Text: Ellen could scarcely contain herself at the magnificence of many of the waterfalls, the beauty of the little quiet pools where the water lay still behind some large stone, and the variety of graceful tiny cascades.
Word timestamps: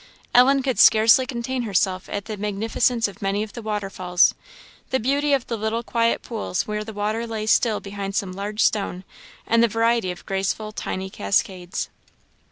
Ellen 0.33 0.63
could 0.63 0.79
scarcely 0.79 1.27
contain 1.27 1.61
herself 1.61 2.09
at 2.09 2.25
the 2.25 2.35
magnificence 2.35 3.07
of 3.07 3.21
many 3.21 3.43
of 3.43 3.53
the 3.53 3.61
waterfalls, 3.61 4.33
the 4.89 4.99
beauty 4.99 5.31
of 5.31 5.45
the 5.45 5.55
little 5.57 5.83
quiet 5.83 6.23
pools 6.23 6.65
where 6.65 6.83
the 6.83 6.91
water 6.91 7.27
lay 7.27 7.45
still 7.45 7.79
behind 7.79 8.15
some 8.15 8.31
large 8.31 8.61
stone, 8.63 9.03
and 9.45 9.61
the 9.61 9.67
variety 9.67 10.09
of 10.09 10.25
graceful 10.25 10.71
tiny 10.71 11.11
cascades. 11.11 11.87